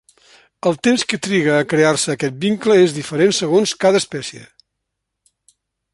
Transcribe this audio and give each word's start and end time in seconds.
El 0.69 0.77
temps 0.87 1.03
que 1.11 1.19
triga 1.27 1.57
a 1.57 1.67
crear-se 1.73 2.09
aquest 2.15 2.41
vincle 2.45 2.77
és 2.87 2.97
diferent 2.97 3.37
segons 3.43 3.75
cada 3.87 4.03
espècie. 4.05 4.45